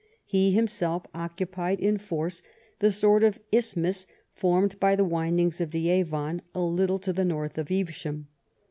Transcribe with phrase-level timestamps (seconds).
[0.25, 2.41] He himself occupied in force
[2.79, 7.23] the sort of isthmus formed by the windings of the Avon a little to the
[7.23, 8.25] north of Evesham.